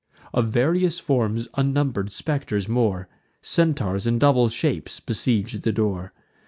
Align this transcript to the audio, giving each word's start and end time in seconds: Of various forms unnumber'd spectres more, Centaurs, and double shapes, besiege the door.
Of 0.33 0.47
various 0.47 0.97
forms 0.99 1.47
unnumber'd 1.53 2.11
spectres 2.11 2.67
more, 2.67 3.07
Centaurs, 3.43 4.07
and 4.07 4.19
double 4.19 4.49
shapes, 4.49 4.99
besiege 4.99 5.61
the 5.61 5.71
door. 5.71 6.11